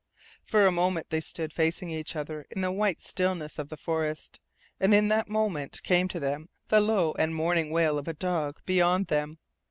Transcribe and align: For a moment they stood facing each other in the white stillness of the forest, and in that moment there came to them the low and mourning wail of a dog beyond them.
For 0.43 0.65
a 0.65 0.71
moment 0.71 1.11
they 1.11 1.21
stood 1.21 1.53
facing 1.53 1.91
each 1.91 2.15
other 2.15 2.47
in 2.49 2.61
the 2.61 2.71
white 2.71 3.03
stillness 3.03 3.59
of 3.59 3.69
the 3.69 3.77
forest, 3.77 4.39
and 4.79 4.95
in 4.95 5.09
that 5.09 5.29
moment 5.29 5.73
there 5.73 5.81
came 5.95 6.07
to 6.07 6.19
them 6.19 6.49
the 6.69 6.81
low 6.81 7.11
and 7.19 7.35
mourning 7.35 7.69
wail 7.69 7.99
of 7.99 8.07
a 8.07 8.13
dog 8.15 8.61
beyond 8.65 9.09
them. 9.09 9.37